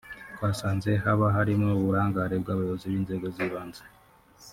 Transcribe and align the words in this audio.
twasanze 0.35 0.91
haba 1.03 1.27
harimo 1.35 1.67
uburangare 1.79 2.35
bw’abayobozi 2.41 2.85
b’inzego 2.91 3.25
z’ibanze 3.35 3.83